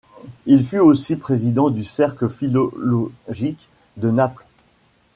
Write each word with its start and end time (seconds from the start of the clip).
Il 0.47 0.65
fut 0.65 0.79
aussi 0.79 1.15
président 1.15 1.69
du 1.69 1.83
Cercle 1.83 2.27
philologique 2.27 3.69
de 3.97 4.09
Naples. 4.09 4.47